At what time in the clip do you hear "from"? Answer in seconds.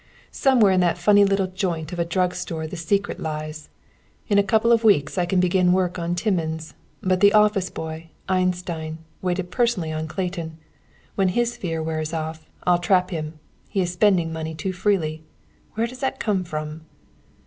16.45-16.81